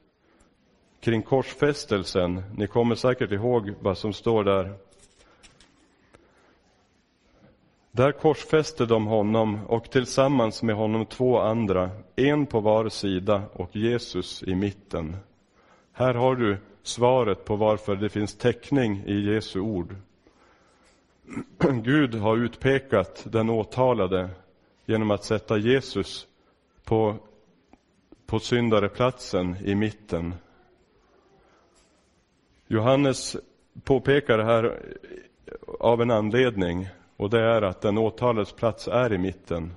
kring 1.03 1.23
korsfästelsen. 1.23 2.43
Ni 2.57 2.67
kommer 2.67 2.95
säkert 2.95 3.33
ihåg 3.33 3.75
vad 3.81 3.99
som 3.99 4.13
står 4.13 4.45
där. 4.45 4.75
Där 7.91 8.13
korsfäste 8.13 8.87
de 8.87 9.07
honom 9.07 9.67
och 9.67 9.91
tillsammans 9.91 10.63
med 10.63 10.75
honom 10.75 11.07
två 11.07 11.39
andra, 11.39 11.91
en 12.17 12.47
på 12.47 12.61
var 12.61 12.89
sida 12.89 13.43
och 13.53 13.77
Jesus 13.77 14.43
i 14.43 14.55
mitten. 14.55 15.17
Här 15.93 16.15
har 16.15 16.37
du 16.37 16.57
svaret 16.83 17.45
på 17.45 17.57
varför 17.57 17.97
det 17.97 18.09
finns 18.09 18.35
täckning 18.35 19.03
i 19.07 19.15
Jesu 19.15 19.61
ord. 19.61 19.95
Gud 21.83 22.15
har 22.15 22.37
utpekat 22.37 23.27
den 23.29 23.51
åtalade 23.51 24.29
genom 24.87 25.11
att 25.11 25.25
sätta 25.25 25.59
Jesus 25.59 26.27
på, 26.85 27.17
på 28.27 28.39
syndareplatsen 28.39 29.57
i 29.65 29.75
mitten. 29.75 30.35
Johannes 32.73 33.37
påpekar 33.85 34.39
det 34.39 34.45
här 34.45 34.83
av 35.81 36.03
en 36.03 36.11
anledning 36.11 36.89
och 37.17 37.31
det 37.31 37.41
är 37.41 37.63
att 37.63 37.81
den 37.81 37.99
åtalades 37.99 38.53
plats 38.53 38.89
är 38.89 39.13
i 39.13 39.19
mitten. 39.19 39.75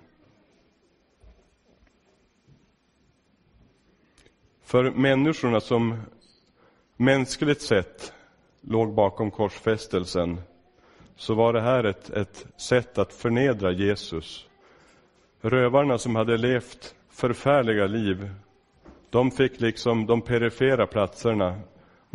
För 4.64 4.92
människorna 4.92 5.60
som 5.60 6.02
mänskligt 6.98 7.62
sett 7.62 8.14
låg 8.62 8.94
bakom 8.94 9.32
korsfästelsen 9.32 10.42
så 11.16 11.34
var 11.34 11.54
det 11.54 11.62
här 11.62 11.84
ett, 11.84 12.10
ett 12.10 12.46
sätt 12.58 12.98
att 12.98 13.14
förnedra 13.14 13.72
Jesus. 13.72 14.48
Rövarna 15.42 15.98
som 15.98 16.16
hade 16.16 16.38
levt 16.38 16.96
förfärliga 17.10 17.88
liv, 17.88 18.30
de 19.10 19.32
fick 19.32 19.62
liksom 19.62 20.06
de 20.06 20.22
perifera 20.22 20.88
platserna, 20.88 21.62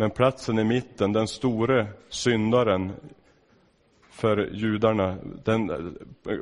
men 0.01 0.11
platsen 0.11 0.59
i 0.59 0.65
mitten, 0.65 1.13
den 1.13 1.29
store 1.29 1.87
syndaren 2.09 2.93
för 4.11 4.51
judarna, 4.53 5.17
den 5.45 5.97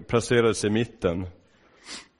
placerades 0.08 0.64
i 0.64 0.70
mitten 0.70 1.26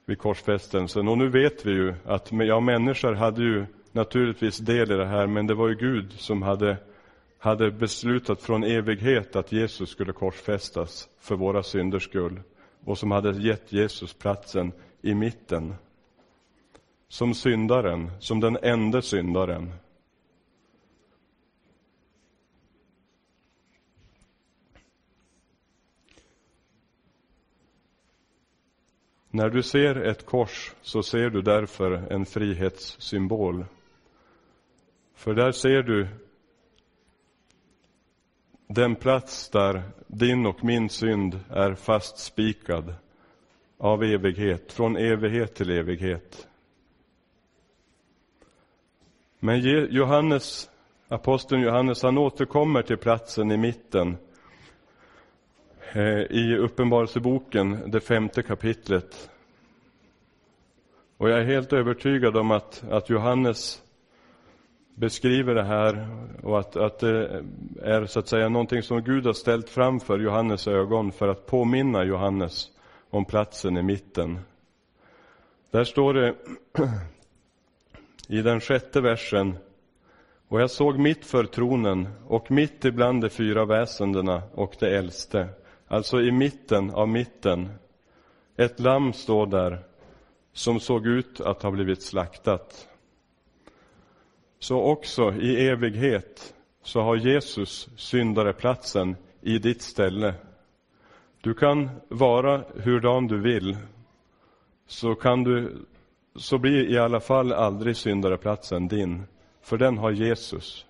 vid 0.05 0.19
korsfästelsen. 0.19 1.07
Och 1.07 1.17
nu 1.17 1.29
vet 1.29 1.65
vi 1.65 1.71
ju 1.71 1.93
att 2.05 2.31
ja, 2.31 2.59
människor 2.59 3.13
hade 3.13 3.43
ju 3.43 3.65
naturligtvis 3.91 4.57
del 4.57 4.91
i 4.91 4.95
det 4.95 5.05
här, 5.05 5.27
men 5.27 5.47
det 5.47 5.53
var 5.53 5.67
ju 5.67 5.75
Gud 5.75 6.11
som 6.11 6.41
hade, 6.41 6.77
hade 7.37 7.71
beslutat 7.71 8.41
från 8.41 8.63
evighet 8.63 9.35
att 9.35 9.51
Jesus 9.51 9.89
skulle 9.89 10.13
korsfästas 10.13 11.09
för 11.19 11.35
våra 11.35 11.63
synders 11.63 12.03
skull 12.03 12.41
och 12.85 12.97
som 12.97 13.11
hade 13.11 13.31
gett 13.31 13.73
Jesus 13.73 14.13
platsen 14.13 14.71
i 15.01 15.15
mitten. 15.15 15.75
Som 17.07 17.33
syndaren, 17.33 18.11
som 18.19 18.39
den 18.39 18.57
enda 18.61 19.01
syndaren. 19.01 19.73
När 29.31 29.49
du 29.49 29.63
ser 29.63 29.95
ett 29.95 30.25
kors 30.25 30.73
så 30.81 31.03
ser 31.03 31.29
du 31.29 31.41
därför 31.41 31.91
en 31.91 32.25
frihetssymbol. 32.25 33.65
För 35.15 35.33
där 35.33 35.51
ser 35.51 35.83
du 35.83 36.07
den 38.67 38.95
plats 38.95 39.49
där 39.49 39.83
din 40.07 40.45
och 40.45 40.63
min 40.63 40.89
synd 40.89 41.39
är 41.49 41.73
fastspikad 41.75 42.93
av 43.77 44.03
evighet, 44.03 44.71
från 44.71 44.97
evighet 44.97 45.55
till 45.55 45.71
evighet. 45.71 46.47
Men 49.39 49.59
Johannes, 49.89 50.69
aposteln 51.07 51.61
Johannes, 51.61 52.03
han 52.03 52.17
återkommer 52.17 52.81
till 52.81 52.97
platsen 52.97 53.51
i 53.51 53.57
mitten 53.57 54.17
Eh, 55.93 56.21
i 56.29 56.57
Uppenbarelseboken, 56.57 57.91
det 57.91 57.99
femte 57.99 58.43
kapitlet. 58.43 59.29
Och 61.17 61.29
jag 61.29 61.39
är 61.39 61.43
helt 61.43 61.73
övertygad 61.73 62.37
om 62.37 62.51
att, 62.51 62.83
att 62.89 63.09
Johannes 63.09 63.81
beskriver 64.95 65.55
det 65.55 65.63
här 65.63 66.07
och 66.43 66.59
att, 66.59 66.75
att 66.75 66.99
det 66.99 67.43
är 67.83 68.05
så 68.05 68.19
att 68.19 68.27
säga 68.27 68.49
någonting 68.49 68.83
som 68.83 69.03
Gud 69.03 69.25
har 69.25 69.33
ställt 69.33 69.69
framför 69.69 70.19
Johannes 70.19 70.67
ögon 70.67 71.11
för 71.11 71.27
att 71.27 71.45
påminna 71.45 72.03
Johannes 72.03 72.67
om 73.09 73.25
platsen 73.25 73.77
i 73.77 73.83
mitten. 73.83 74.39
Där 75.71 75.83
står 75.83 76.13
det 76.13 76.35
i 78.27 78.41
den 78.41 78.61
sjätte 78.61 79.01
versen 79.01 79.57
och 80.47 80.61
jag 80.61 80.71
såg 80.71 80.99
mitt 80.99 81.25
för 81.25 81.43
tronen 81.43 82.09
och 82.27 82.51
mitt 82.51 82.85
ibland 82.85 83.21
de 83.21 83.29
fyra 83.29 83.65
väsendena 83.65 84.41
och 84.53 84.75
det 84.79 84.97
äldste, 84.97 85.47
alltså 85.89 86.21
i 86.21 86.31
mitten 86.31 86.91
av 86.91 87.07
mitten, 87.07 87.69
ett 88.57 88.79
lamm 88.79 89.13
står 89.13 89.45
där 89.45 89.83
som 90.53 90.79
såg 90.79 91.07
ut 91.07 91.41
att 91.41 91.63
ha 91.63 91.71
blivit 91.71 92.01
slaktat. 92.01 92.87
Så 94.59 94.81
också 94.81 95.33
i 95.33 95.67
evighet 95.67 96.53
så 96.83 97.01
har 97.01 97.15
Jesus 97.15 97.89
syndareplatsen 97.95 99.15
i 99.41 99.57
ditt 99.57 99.81
ställe. 99.81 100.33
Du 101.41 101.53
kan 101.53 101.89
vara 102.07 102.63
hurdan 102.75 103.27
du 103.27 103.41
vill, 103.41 103.77
så 104.87 105.15
kan 105.15 105.43
du 105.43 105.85
så 106.35 106.57
blir 106.57 106.91
i 106.91 106.97
alla 106.97 107.19
fall 107.19 107.53
aldrig 107.53 107.97
syndareplatsen 107.97 108.87
din, 108.87 109.23
för 109.61 109.77
den 109.77 109.97
har 109.97 110.11
Jesus. 110.11 110.85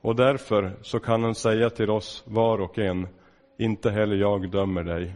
Och 0.00 0.16
därför 0.16 0.76
så 0.82 1.00
kan 1.00 1.22
han 1.22 1.34
säga 1.34 1.70
till 1.70 1.90
oss 1.90 2.24
var 2.26 2.60
och 2.60 2.78
en, 2.78 3.08
inte 3.56 3.90
heller 3.90 4.16
jag 4.16 4.50
dömer 4.50 4.84
dig. 4.84 5.14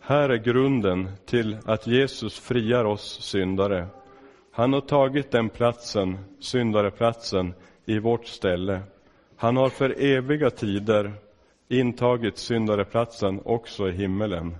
Här 0.00 0.28
är 0.28 0.36
grunden 0.36 1.08
till 1.26 1.56
att 1.64 1.86
Jesus 1.86 2.38
friar 2.38 2.84
oss 2.84 3.22
syndare. 3.22 3.86
Han 4.52 4.72
har 4.72 4.80
tagit 4.80 5.30
den 5.30 5.48
platsen, 5.48 6.18
syndareplatsen, 6.40 7.54
i 7.84 7.98
vårt 7.98 8.26
ställe. 8.26 8.80
Han 9.36 9.56
har 9.56 9.68
för 9.68 10.02
eviga 10.02 10.50
tider 10.50 11.12
intagit 11.68 12.38
syndareplatsen 12.38 13.40
också 13.44 13.88
i 13.88 13.92
himmelen. 13.92 14.56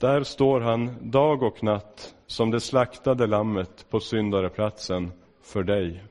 Där 0.00 0.22
står 0.22 0.60
han 0.60 1.10
dag 1.10 1.42
och 1.42 1.62
natt 1.62 2.14
som 2.26 2.50
det 2.50 2.60
slaktade 2.60 3.26
lammet 3.26 3.86
på 3.90 4.00
syndareplatsen 4.00 5.12
för 5.42 5.62
dig. 5.62 6.04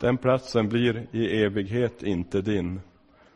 Den 0.00 0.16
platsen 0.18 0.68
blir 0.68 1.06
i 1.12 1.42
evighet 1.42 2.02
inte 2.02 2.40
din. 2.40 2.80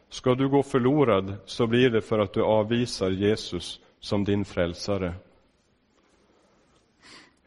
Ska 0.08 0.34
du 0.34 0.48
gå 0.48 0.62
förlorad 0.62 1.34
så 1.46 1.66
blir 1.66 1.90
det 1.90 2.00
för 2.00 2.18
att 2.18 2.32
du 2.32 2.42
avvisar 2.42 3.10
Jesus 3.10 3.80
som 4.00 4.24
din 4.24 4.44
frälsare. 4.44 5.14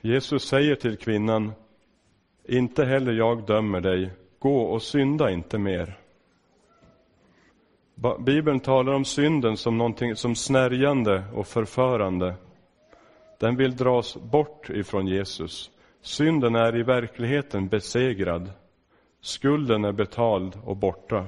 Jesus 0.02 0.44
säger 0.44 0.76
till 0.76 0.98
kvinnan, 0.98 1.52
inte 2.44 2.86
heller 2.86 3.14
jag 3.14 3.46
dömer 3.46 3.82
dig, 3.82 4.10
gå 4.40 4.62
och 4.62 4.82
synda 4.82 5.32
inte 5.32 5.58
mer. 5.58 6.00
Bibeln 8.20 8.60
talar 8.60 8.94
om 8.94 9.06
synden 9.06 9.58
som 9.58 9.78
någonting 9.78 10.16
som 10.16 10.36
snärjande 10.36 11.24
och 11.34 11.48
förförande. 11.48 12.36
Den 13.40 13.56
vill 13.56 13.76
dras 13.76 14.18
bort 14.18 14.70
ifrån 14.70 15.08
Jesus. 15.08 15.72
Synden 16.02 16.56
är 16.56 16.76
i 16.76 16.84
verkligheten 16.84 17.68
besegrad. 17.68 18.52
Skulden 19.22 19.86
är 19.86 19.92
betald 19.92 20.60
och 20.64 20.78
borta. 20.78 21.28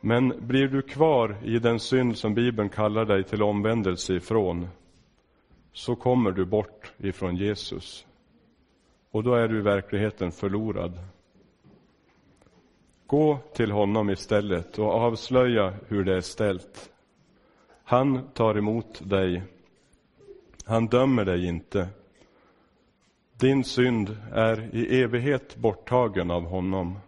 Men 0.00 0.46
blir 0.46 0.68
du 0.68 0.82
kvar 0.82 1.36
i 1.42 1.58
den 1.58 1.80
synd 1.80 2.18
som 2.18 2.34
Bibeln 2.34 2.68
kallar 2.68 3.04
dig 3.04 3.24
till 3.24 3.42
omvändelse 3.42 4.14
ifrån, 4.14 4.68
så 5.72 5.96
kommer 5.96 6.30
du 6.30 6.44
bort 6.44 6.92
ifrån 6.98 7.36
Jesus. 7.36 8.06
Och 9.10 9.22
då 9.22 9.34
är 9.34 9.48
du 9.48 9.58
i 9.58 9.62
verkligheten 9.62 10.32
förlorad. 10.32 10.98
Gå 13.06 13.38
till 13.54 13.70
honom 13.70 14.10
istället 14.10 14.78
och 14.78 14.92
avslöja 14.92 15.74
hur 15.88 16.04
det 16.04 16.16
är 16.16 16.20
ställt. 16.20 16.90
Han 17.84 18.28
tar 18.32 18.58
emot 18.58 19.10
dig. 19.10 19.42
Han 20.70 20.86
dömer 20.86 21.24
dig 21.24 21.46
inte. 21.46 21.88
Din 23.36 23.64
synd 23.64 24.16
är 24.32 24.74
i 24.74 25.02
evighet 25.02 25.56
borttagen 25.56 26.30
av 26.30 26.44
honom. 26.44 26.98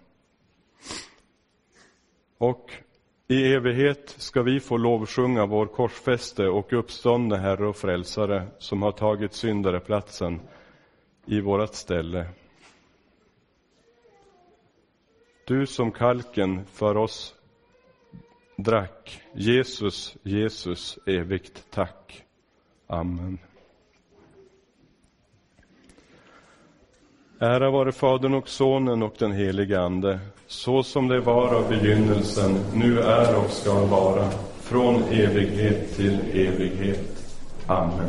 Och 2.38 2.72
i 3.28 3.52
evighet 3.52 4.14
ska 4.18 4.42
vi 4.42 4.60
få 4.60 4.76
lovsjunga 4.76 5.46
vår 5.46 5.66
korsfäste 5.66 6.48
och 6.48 6.72
uppståndne 6.72 7.36
Herre 7.36 7.66
och 7.66 7.76
Frälsare 7.76 8.46
som 8.58 8.82
har 8.82 8.92
tagit 8.92 9.32
syndareplatsen 9.32 10.40
i 11.26 11.40
vårt 11.40 11.74
ställe. 11.74 12.26
Du 15.44 15.66
som 15.66 15.92
kalken 15.92 16.64
för 16.64 16.96
oss 16.96 17.34
drack, 18.56 19.22
Jesus, 19.32 20.16
Jesus, 20.22 20.98
evigt 21.06 21.66
tack. 21.70 22.24
Amen. 22.86 23.38
Ära 27.42 27.70
vare 27.70 27.92
Fadern 27.92 28.34
och 28.34 28.48
Sonen 28.48 29.02
och 29.02 29.14
den 29.18 29.32
helige 29.32 29.80
Ande, 29.80 30.18
så 30.46 30.82
som 30.82 31.08
det 31.08 31.20
var 31.20 31.54
av 31.54 31.68
begynnelsen, 31.68 32.54
nu 32.74 33.00
är 33.00 33.44
och 33.44 33.50
ska 33.50 33.84
vara, 33.86 34.30
från 34.60 35.02
evighet 35.02 35.96
till 35.96 36.18
evighet. 36.32 37.34
Amen. 37.66 38.08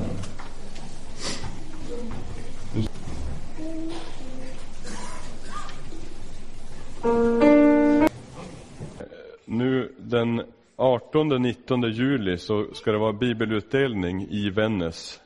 Nu 9.46 9.91
den 9.98 10.41
18-19 10.78 11.88
juli 11.88 12.38
så 12.38 12.65
ska 12.74 12.91
det 12.91 12.98
vara 12.98 13.13
bibelutdelning 13.13 14.28
i 14.30 14.50
Vännäs. 14.50 15.22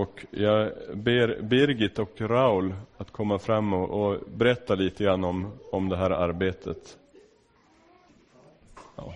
Och 0.00 0.26
jag 0.30 0.72
ber 0.94 1.42
Birgit 1.42 1.98
och 1.98 2.20
Raul 2.20 2.74
att 2.96 3.10
komma 3.10 3.38
fram 3.38 3.72
och, 3.72 3.90
och 3.90 4.20
berätta 4.36 4.74
lite 4.74 5.04
grann 5.04 5.24
om, 5.24 5.52
om 5.72 5.88
det 5.88 5.96
här 5.96 6.10
arbetet. 6.10 6.96
Ja. 8.96 9.14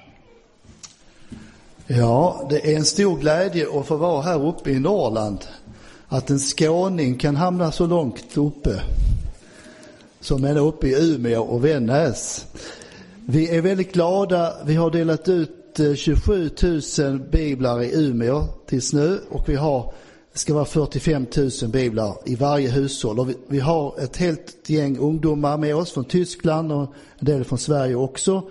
ja, 1.86 2.46
det 2.50 2.72
är 2.72 2.76
en 2.76 2.84
stor 2.84 3.18
glädje 3.18 3.66
att 3.78 3.86
få 3.86 3.96
vara 3.96 4.22
här 4.22 4.46
uppe 4.46 4.70
i 4.70 4.80
Norrland. 4.80 5.38
Att 6.08 6.30
en 6.30 6.38
skåning 6.38 7.18
kan 7.18 7.36
hamna 7.36 7.72
så 7.72 7.86
långt 7.86 8.36
uppe 8.36 8.82
som 10.20 10.44
är 10.44 10.58
uppe 10.58 10.86
i 10.86 11.14
Umeå 11.14 11.42
och 11.42 11.64
Vännäs. 11.64 12.46
Vi 13.26 13.56
är 13.56 13.60
väldigt 13.60 13.92
glada. 13.92 14.52
Vi 14.64 14.74
har 14.74 14.90
delat 14.90 15.28
ut 15.28 15.80
eh, 15.80 15.94
27 15.94 16.50
000 16.98 17.18
biblar 17.18 17.82
i 17.82 18.06
Umeå 18.06 18.44
tills 18.66 18.92
nu 18.92 19.20
och 19.30 19.48
vi 19.48 19.54
har 19.54 19.92
det 20.32 20.38
ska 20.38 20.54
vara 20.54 20.64
45 20.64 21.26
000 21.36 21.70
biblar 21.70 22.16
i 22.24 22.34
varje 22.34 22.68
hushåll. 22.68 23.18
Och 23.18 23.30
vi, 23.30 23.36
vi, 23.46 23.60
har 23.60 24.00
ett 24.00 24.16
helt 24.16 24.70
gäng 24.70 24.98
ungdomar 24.98 25.58
med 25.58 25.76
oss 25.76 25.92
från 25.92 26.04
Tyskland 26.04 26.72
och 26.72 26.94
en 27.18 27.24
del 27.24 27.44
från 27.44 27.58
Sverige 27.58 27.94
också. 27.94 28.42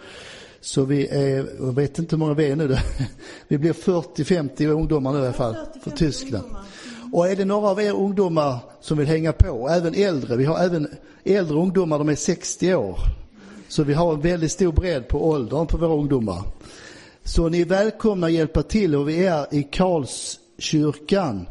Så 0.61 0.83
vi 0.83 1.07
är, 1.07 1.49
jag 1.59 1.75
vet 1.75 1.99
inte 1.99 2.15
hur 2.15 2.19
många 2.19 2.33
vi 2.33 2.51
är 2.51 2.55
nu. 2.55 2.77
Vi 3.47 3.57
blir 3.57 3.73
40-50 3.73 4.67
ungdomar 4.67 5.13
nu 5.13 5.19
i 5.19 5.21
alla 5.21 5.33
fall 5.33 5.55
från 5.83 5.93
Tyskland. 5.93 6.45
Och 7.13 7.27
är 7.27 7.35
det 7.35 7.45
några 7.45 7.69
av 7.69 7.81
er 7.81 7.93
ungdomar 7.93 8.57
som 8.81 8.97
vill 8.97 9.07
hänga 9.07 9.33
på, 9.33 9.69
även 9.69 9.95
äldre, 9.95 10.35
vi 10.35 10.45
har 10.45 10.59
även 10.59 10.87
äldre 11.23 11.57
ungdomar, 11.57 11.97
de 11.97 12.09
är 12.09 12.15
60 12.15 12.75
år. 12.75 12.99
Så 13.67 13.83
vi 13.83 13.93
har 13.93 14.13
en 14.13 14.21
väldigt 14.21 14.51
stor 14.51 14.71
bredd 14.71 15.07
på 15.07 15.29
åldern 15.29 15.67
på 15.67 15.77
våra 15.77 15.93
ungdomar. 15.93 16.43
Så 17.23 17.49
ni 17.49 17.61
är 17.61 17.65
välkomna 17.65 18.27
att 18.27 18.33
hjälpa 18.33 18.63
till 18.63 18.95
och 18.95 19.09
vi 19.09 19.25
är 19.25 19.55
i 19.55 19.63
Karlskyrkan 19.63 21.45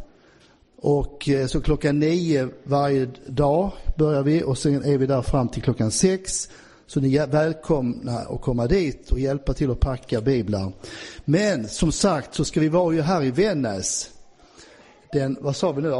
och 0.81 1.29
eh, 1.29 1.47
så 1.47 1.61
klockan 1.61 1.99
nio 1.99 2.49
varje 2.63 3.09
dag 3.27 3.71
börjar 3.99 4.23
vi 4.23 4.43
och 4.43 4.59
sen 4.59 4.85
är 4.85 4.99
vi 4.99 5.07
där 5.07 5.23
fram 5.23 5.49
till 5.49 5.63
klockan 5.63 5.91
sex. 5.91 6.49
Så 6.87 7.01
ni 7.01 7.17
är 7.17 7.27
välkomna 7.27 8.19
att 8.19 8.41
komma 8.41 8.67
dit 8.67 9.11
och 9.11 9.21
hjälpa 9.21 9.53
till 9.53 9.71
att 9.71 9.81
packa 9.81 10.21
biblar. 10.21 10.73
Men 11.25 11.69
som 11.69 11.93
sagt 11.93 12.35
så 12.35 12.45
ska 12.45 12.61
vi 12.61 12.69
vara 12.69 12.95
ju 12.95 13.01
här 13.01 13.23
i 13.23 13.31
Vännäs. 13.31 14.11
Den, 15.13 15.37
vad 15.41 15.57
sa 15.57 15.73
vi 15.73 15.83
nu? 15.83 15.93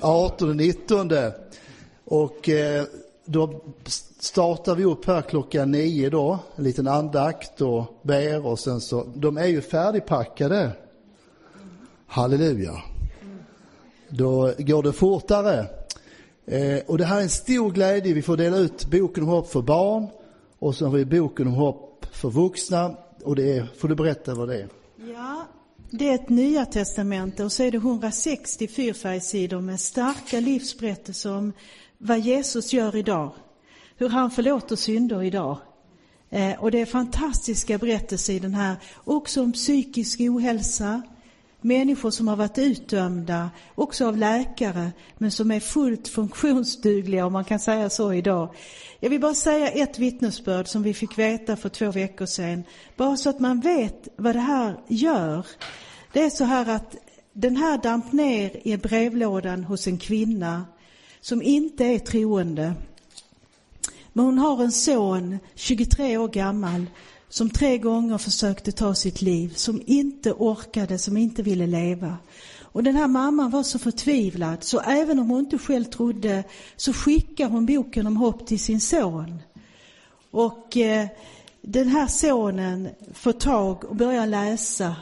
18 0.00 0.48
och 0.48 0.56
19. 0.56 1.10
Och 2.04 2.48
eh, 2.48 2.84
då 3.24 3.62
startar 4.18 4.74
vi 4.74 4.84
upp 4.84 5.06
här 5.06 5.22
klockan 5.22 5.70
nio 5.70 6.10
då, 6.10 6.38
en 6.56 6.64
liten 6.64 6.88
andakt 6.88 7.60
och 7.60 8.00
ber 8.02 8.46
och 8.46 8.58
sen 8.58 8.80
så, 8.80 9.06
de 9.14 9.38
är 9.38 9.46
ju 9.46 9.60
färdigpackade. 9.60 10.70
Halleluja 12.06 12.82
då 14.08 14.52
går 14.58 14.82
det 14.82 14.92
fortare. 14.92 15.66
Eh, 16.46 16.78
och 16.86 16.98
det 16.98 17.04
här 17.04 17.18
är 17.18 17.22
en 17.22 17.28
stor 17.28 17.70
glädje. 17.70 18.14
Vi 18.14 18.22
får 18.22 18.36
dela 18.36 18.56
ut 18.56 18.90
boken 18.90 19.22
om 19.22 19.28
hopp 19.28 19.52
för 19.52 19.62
barn 19.62 20.06
och 20.58 20.74
så 20.74 20.86
har 20.86 20.92
vi 20.92 21.04
boken 21.04 21.46
om 21.46 21.52
hopp 21.52 22.06
för 22.12 22.30
vuxna. 22.30 22.96
Och 23.24 23.36
det 23.36 23.56
är, 23.56 23.66
får 23.78 23.88
du 23.88 23.94
berätta 23.94 24.34
vad 24.34 24.48
det 24.48 24.56
är? 24.56 24.68
Ja, 24.96 25.46
det 25.90 26.08
är 26.08 26.14
ett 26.14 26.28
nya 26.28 26.66
testamente 26.66 27.44
och 27.44 27.52
så 27.52 27.62
är 27.62 27.70
det 27.70 27.76
160 27.76 28.68
fyrfärgssidor 28.68 29.60
med 29.60 29.80
starka 29.80 30.40
livsberättelser 30.40 31.32
om 31.32 31.52
vad 31.98 32.20
Jesus 32.20 32.72
gör 32.72 32.96
idag. 32.96 33.30
Hur 33.96 34.08
han 34.08 34.30
förlåter 34.30 34.76
synder 34.76 35.22
idag. 35.22 35.58
Eh, 36.30 36.62
och 36.62 36.70
det 36.70 36.80
är 36.80 36.86
fantastiska 36.86 37.78
berättelser 37.78 38.32
i 38.32 38.38
den 38.38 38.54
här, 38.54 38.76
också 39.04 39.42
om 39.42 39.52
psykisk 39.52 40.20
ohälsa, 40.20 41.02
Människor 41.60 42.10
som 42.10 42.28
har 42.28 42.36
varit 42.36 42.58
utdömda, 42.58 43.50
också 43.74 44.06
av 44.06 44.16
läkare, 44.16 44.92
men 45.18 45.30
som 45.30 45.50
är 45.50 45.60
fullt 45.60 46.08
funktionsdugliga 46.08 47.26
om 47.26 47.32
man 47.32 47.44
kan 47.44 47.58
säga 47.58 47.90
så 47.90 48.12
idag. 48.12 48.54
Jag 49.00 49.10
vill 49.10 49.20
bara 49.20 49.34
säga 49.34 49.68
ett 49.68 49.98
vittnesbörd 49.98 50.68
som 50.68 50.82
vi 50.82 50.94
fick 50.94 51.18
veta 51.18 51.56
för 51.56 51.68
två 51.68 51.90
veckor 51.90 52.26
sedan. 52.26 52.64
Bara 52.96 53.16
så 53.16 53.30
att 53.30 53.40
man 53.40 53.60
vet 53.60 54.08
vad 54.16 54.34
det 54.34 54.40
här 54.40 54.80
gör. 54.88 55.46
Det 56.12 56.22
är 56.22 56.30
så 56.30 56.44
här 56.44 56.68
att 56.68 56.96
den 57.32 57.56
här 57.56 57.78
damp 57.78 58.12
ner 58.12 58.66
i 58.66 58.76
brevlådan 58.76 59.64
hos 59.64 59.86
en 59.86 59.98
kvinna 59.98 60.66
som 61.20 61.42
inte 61.42 61.84
är 61.84 61.98
troende. 61.98 62.74
Men 64.12 64.24
hon 64.24 64.38
har 64.38 64.62
en 64.62 64.72
son, 64.72 65.38
23 65.54 66.16
år 66.16 66.28
gammal, 66.28 66.86
som 67.28 67.50
tre 67.50 67.78
gånger 67.78 68.18
försökte 68.18 68.72
ta 68.72 68.94
sitt 68.94 69.22
liv, 69.22 69.52
som 69.54 69.82
inte 69.86 70.32
orkade, 70.32 70.98
som 70.98 71.16
inte 71.16 71.42
ville 71.42 71.66
leva. 71.66 72.16
Och 72.62 72.82
den 72.82 72.96
här 72.96 73.06
mamman 73.06 73.50
var 73.50 73.62
så 73.62 73.78
förtvivlad, 73.78 74.64
så 74.64 74.80
även 74.80 75.18
om 75.18 75.30
hon 75.30 75.40
inte 75.40 75.58
själv 75.58 75.84
trodde, 75.84 76.44
så 76.76 76.92
skickar 76.92 77.48
hon 77.48 77.66
boken 77.66 78.06
om 78.06 78.16
hopp 78.16 78.46
till 78.46 78.60
sin 78.60 78.80
son. 78.80 79.38
Och 80.30 80.76
eh, 80.76 81.06
den 81.62 81.88
här 81.88 82.06
sonen 82.06 82.88
får 83.14 83.32
tag 83.32 83.84
och 83.84 83.96
börjar 83.96 84.26
läsa 84.26 84.96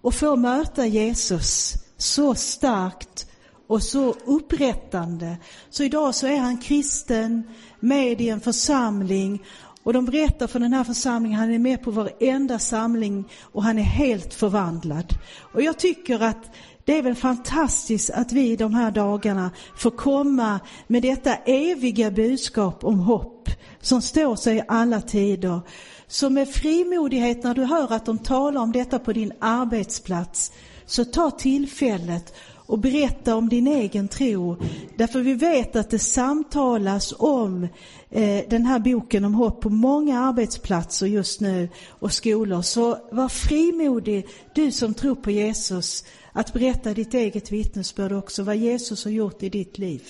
och 0.00 0.14
får 0.14 0.36
möta 0.36 0.86
Jesus 0.86 1.74
så 1.96 2.34
starkt 2.34 3.26
och 3.66 3.82
så 3.82 4.14
upprättande. 4.24 5.36
Så 5.70 5.84
idag 5.84 6.14
så 6.14 6.26
är 6.26 6.38
han 6.38 6.58
kristen, 6.58 7.42
med 7.80 8.20
i 8.20 8.28
en 8.28 8.40
församling 8.40 9.42
och 9.82 9.92
de 9.92 10.04
berättar 10.04 10.46
för 10.46 10.58
den 10.58 10.72
här 10.72 10.84
församlingen, 10.84 11.38
han 11.38 11.54
är 11.54 11.58
med 11.58 11.82
på 11.82 11.90
varenda 11.90 12.58
samling 12.58 13.24
och 13.42 13.62
han 13.62 13.78
är 13.78 13.82
helt 13.82 14.34
förvandlad. 14.34 15.14
Och 15.52 15.62
jag 15.62 15.78
tycker 15.78 16.22
att 16.22 16.50
det 16.84 16.98
är 16.98 17.02
väl 17.02 17.14
fantastiskt 17.14 18.10
att 18.10 18.32
vi 18.32 18.56
de 18.56 18.74
här 18.74 18.90
dagarna 18.90 19.50
får 19.76 19.90
komma 19.90 20.60
med 20.86 21.02
detta 21.02 21.36
eviga 21.36 22.10
budskap 22.10 22.84
om 22.84 22.98
hopp 22.98 23.48
som 23.80 24.02
står 24.02 24.36
sig 24.36 24.56
i 24.56 24.62
alla 24.68 25.00
tider. 25.00 25.60
Så 26.06 26.30
med 26.30 26.48
frimodighet 26.48 27.44
när 27.44 27.54
du 27.54 27.64
hör 27.64 27.92
att 27.92 28.06
de 28.06 28.18
talar 28.18 28.60
om 28.60 28.72
detta 28.72 28.98
på 28.98 29.12
din 29.12 29.32
arbetsplats, 29.38 30.52
så 30.86 31.04
ta 31.04 31.30
tillfället 31.30 32.34
och 32.72 32.78
berätta 32.78 33.36
om 33.36 33.48
din 33.48 33.66
egen 33.66 34.08
tro. 34.08 34.56
Därför 34.96 35.20
vi 35.20 35.34
vet 35.34 35.76
att 35.76 35.90
det 35.90 35.98
samtalas 35.98 37.14
om 37.18 37.68
eh, 38.10 38.44
den 38.48 38.66
här 38.66 38.78
boken 38.78 39.24
om 39.24 39.34
hopp 39.34 39.60
på 39.60 39.68
många 39.68 40.20
arbetsplatser 40.20 41.06
just 41.06 41.40
nu 41.40 41.68
och 41.88 42.12
skolor. 42.12 42.62
Så 42.62 42.98
var 43.10 43.28
frimodig, 43.28 44.26
du 44.54 44.72
som 44.72 44.94
tror 44.94 45.14
på 45.14 45.30
Jesus, 45.30 46.04
att 46.32 46.52
berätta 46.52 46.94
ditt 46.94 47.14
eget 47.14 47.52
vittnesbörd 47.52 48.12
också, 48.12 48.42
vad 48.42 48.56
Jesus 48.56 49.04
har 49.04 49.12
gjort 49.12 49.42
i 49.42 49.48
ditt 49.48 49.78
liv. 49.78 50.02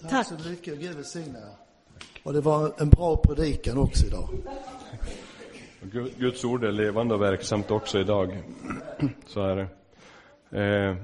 Tack, 0.00 0.10
Tack. 0.10 0.26
så 0.26 0.48
mycket, 0.48 0.80
Gud 0.80 0.94
välsigne 0.94 1.38
Och 2.22 2.32
det 2.32 2.40
var 2.40 2.72
en 2.78 2.88
bra 2.88 3.16
predikan 3.16 3.78
också 3.78 4.06
idag. 4.06 4.28
Guds 6.18 6.44
ord 6.44 6.64
är 6.64 6.72
levande 6.72 7.14
och 7.14 7.22
verksamt 7.22 7.70
också 7.70 7.98
idag. 8.00 8.42
Så 9.26 9.42
är 9.42 9.56
det. 9.56 9.68
Eh, 10.54 10.96